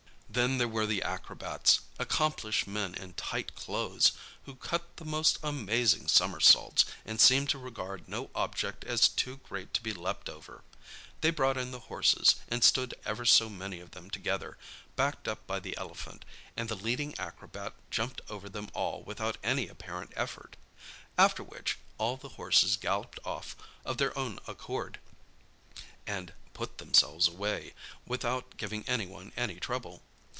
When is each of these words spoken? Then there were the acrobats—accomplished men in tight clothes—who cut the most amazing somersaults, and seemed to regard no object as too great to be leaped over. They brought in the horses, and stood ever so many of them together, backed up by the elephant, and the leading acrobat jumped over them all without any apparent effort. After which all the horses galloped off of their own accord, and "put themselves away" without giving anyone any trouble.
Then 0.33 0.59
there 0.59 0.67
were 0.69 0.85
the 0.85 1.03
acrobats—accomplished 1.03 2.65
men 2.65 2.95
in 2.95 3.15
tight 3.15 3.53
clothes—who 3.53 4.55
cut 4.55 4.95
the 4.95 5.03
most 5.03 5.37
amazing 5.43 6.07
somersaults, 6.07 6.85
and 7.05 7.19
seemed 7.19 7.49
to 7.49 7.57
regard 7.59 8.07
no 8.07 8.29
object 8.33 8.85
as 8.85 9.09
too 9.09 9.41
great 9.49 9.73
to 9.73 9.83
be 9.83 9.91
leaped 9.91 10.29
over. 10.29 10.63
They 11.19 11.31
brought 11.31 11.57
in 11.57 11.71
the 11.71 11.81
horses, 11.91 12.35
and 12.47 12.63
stood 12.63 12.93
ever 13.03 13.25
so 13.25 13.49
many 13.49 13.81
of 13.81 13.91
them 13.91 14.09
together, 14.09 14.57
backed 14.95 15.27
up 15.27 15.45
by 15.47 15.59
the 15.59 15.75
elephant, 15.75 16.23
and 16.55 16.69
the 16.69 16.75
leading 16.77 17.13
acrobat 17.19 17.73
jumped 17.91 18.21
over 18.29 18.47
them 18.47 18.69
all 18.73 19.03
without 19.03 19.37
any 19.43 19.67
apparent 19.67 20.13
effort. 20.15 20.55
After 21.17 21.43
which 21.43 21.77
all 21.97 22.15
the 22.15 22.29
horses 22.39 22.77
galloped 22.77 23.19
off 23.25 23.57
of 23.83 23.97
their 23.97 24.17
own 24.17 24.39
accord, 24.47 24.97
and 26.07 26.31
"put 26.53 26.77
themselves 26.77 27.27
away" 27.27 27.73
without 28.07 28.55
giving 28.55 28.87
anyone 28.87 29.33
any 29.35 29.59
trouble. 29.59 30.01